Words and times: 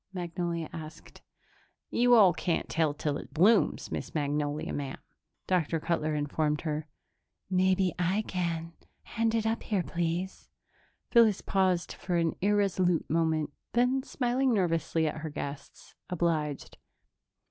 Magnolia 0.13 0.67
asked. 0.73 1.21
"You 1.91 2.15
all 2.15 2.33
can't 2.33 2.67
tell 2.67 2.91
till 2.91 3.17
it 3.17 3.35
blooms, 3.35 3.91
Miss 3.91 4.15
Magnolia, 4.15 4.73
ma'am," 4.73 4.97
Dr. 5.45 5.79
Cutler 5.79 6.15
informed 6.15 6.61
her. 6.61 6.87
"Maybe 7.51 7.93
I 7.99 8.23
can. 8.23 8.73
Hand 9.03 9.35
it 9.35 9.45
up 9.45 9.61
here, 9.61 9.83
please." 9.83 10.49
Phyllis 11.11 11.41
paused 11.41 11.93
for 11.93 12.17
an 12.17 12.33
irresolute 12.41 13.07
moment, 13.11 13.53
then, 13.73 14.01
smiling 14.01 14.51
nervously 14.55 15.05
at 15.07 15.17
her 15.21 15.29
guests, 15.29 15.93
obliged. 16.09 16.79